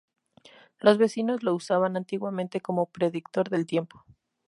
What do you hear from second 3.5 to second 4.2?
del tiempo.